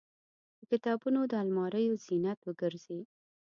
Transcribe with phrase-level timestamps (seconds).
[0.57, 2.99] د کتابتونونو د الماریو زینت وګرځي.